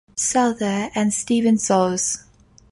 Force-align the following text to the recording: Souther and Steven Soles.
Souther 0.15 0.89
and 0.95 1.13
Steven 1.13 1.59
Soles. 1.59 2.23